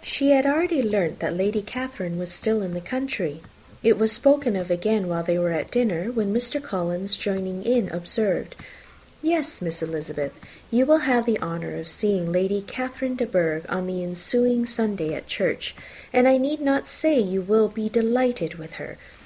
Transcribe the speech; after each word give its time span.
She 0.00 0.30
had 0.30 0.46
already 0.46 0.82
learnt 0.82 1.18
that 1.18 1.36
Lady 1.36 1.60
Catherine 1.60 2.16
was 2.18 2.32
still 2.32 2.62
in 2.62 2.72
the 2.72 2.80
country. 2.80 3.42
It 3.82 3.98
was 3.98 4.10
spoken 4.12 4.56
of 4.56 4.70
again 4.70 5.08
while 5.08 5.22
they 5.22 5.38
were 5.38 5.52
at 5.52 5.70
dinner, 5.70 6.04
when 6.10 6.32
Mr. 6.32 6.58
Collins 6.62 7.18
joining 7.18 7.62
in, 7.64 7.90
observed, 7.90 8.56
"Yes, 9.20 9.60
Miss 9.60 9.82
Elizabeth, 9.82 10.32
you 10.70 10.86
will 10.86 11.00
have 11.04 11.26
the 11.26 11.38
honour 11.40 11.76
of 11.76 11.86
seeing 11.88 12.32
Lady 12.32 12.62
Catherine 12.62 13.16
de 13.16 13.26
Bourgh 13.26 13.66
on 13.68 13.86
the 13.86 14.02
ensuing 14.02 14.64
Sunday 14.64 15.12
at 15.12 15.26
church, 15.26 15.74
and 16.14 16.26
I 16.26 16.38
need 16.38 16.62
not 16.62 16.86
say 16.88 17.20
you 17.20 17.42
will 17.42 17.68
be 17.68 17.90
delighted 17.90 18.54
with 18.54 18.72
her. 18.80 18.96